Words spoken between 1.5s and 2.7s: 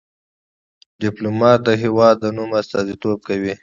د هېواد د نوم